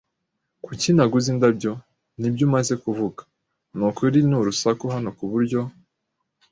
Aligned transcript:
Kuki 0.65 0.87
naguze 0.95 1.27
indabyo? 1.33 1.71
Nibyo 2.19 2.43
umaze 2.47 2.73
kuvuga? 2.83 3.21
Nukuri 3.77 4.19
ni 4.29 4.35
urusaku 4.41 4.83
hano 4.95 5.09
kuburyo 5.17 5.61